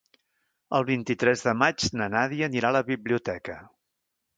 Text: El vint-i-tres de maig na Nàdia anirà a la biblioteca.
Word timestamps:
El 0.77 0.87
vint-i-tres 0.87 1.45
de 1.49 1.55
maig 1.61 1.87
na 2.01 2.11
Nàdia 2.17 2.51
anirà 2.53 2.73
a 2.75 2.81
la 2.81 2.87
biblioteca. 2.93 3.65